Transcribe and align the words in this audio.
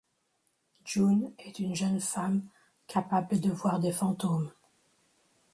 June 0.83 1.31
est 1.37 1.59
une 1.59 1.75
jeune 1.75 1.99
femme 1.99 2.41
capable 2.87 3.39
de 3.39 3.51
voir 3.51 3.77
des 3.79 3.91
fantômes. 3.91 4.51